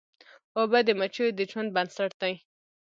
اوبه 0.57 0.79
د 0.87 0.89
مچیو 0.99 1.27
د 1.37 1.39
ژوند 1.49 1.69
بنسټ 1.75 2.11
دي. 2.21 2.33